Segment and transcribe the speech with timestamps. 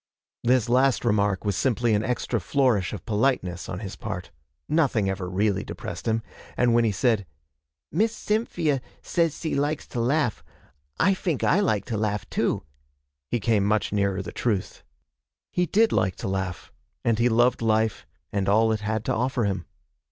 [0.43, 4.31] This last remark was simply an extra flourish of politeness on his part.
[4.67, 6.23] Nothing ever really depressed him,
[6.57, 7.27] and when he said,
[7.91, 10.43] 'Miss Cyn fee ia says s'e likes to laugh;
[10.99, 12.63] I fink I like to laugh too,'
[13.29, 14.81] he came much nearer the truth.
[15.51, 16.71] He did like to laugh,
[17.05, 19.67] and he loved life and all it had to offer him.